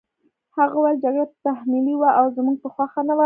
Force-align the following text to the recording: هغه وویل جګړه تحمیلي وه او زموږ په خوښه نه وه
هغه 0.57 0.75
وویل 0.79 0.97
جګړه 1.05 1.25
تحمیلي 1.47 1.95
وه 1.97 2.09
او 2.19 2.25
زموږ 2.37 2.57
په 2.63 2.69
خوښه 2.73 3.01
نه 3.09 3.13
وه 3.15 3.19